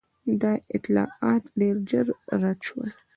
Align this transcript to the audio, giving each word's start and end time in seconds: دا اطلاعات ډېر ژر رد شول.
دا 0.41 0.53
اطلاعات 0.77 1.43
ډېر 1.59 1.75
ژر 1.89 2.07
رد 2.43 2.59
شول. 2.67 2.89